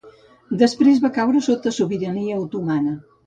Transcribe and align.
Després 0.61 1.01
va 1.03 1.11
caure 1.17 1.43
sota 1.49 1.75
sobirania 1.77 2.41
otomana. 2.47 2.97